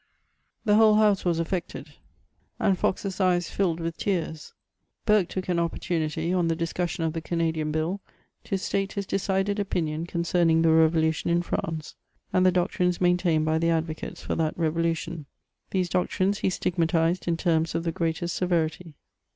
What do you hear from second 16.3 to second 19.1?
he stigmatised in terms of the greatest severity.